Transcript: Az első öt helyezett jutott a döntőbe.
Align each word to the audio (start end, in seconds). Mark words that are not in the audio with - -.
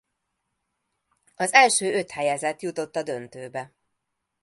Az 1.35 1.53
első 1.53 1.93
öt 1.93 2.11
helyezett 2.11 2.61
jutott 2.61 2.95
a 2.95 3.03
döntőbe. 3.03 3.73